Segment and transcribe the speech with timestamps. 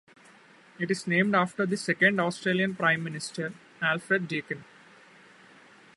[0.79, 3.53] It is named after the second Australian Prime Minister,
[3.83, 4.63] Alfred Deakin.